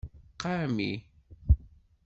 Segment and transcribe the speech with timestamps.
[0.41, 0.89] Qami.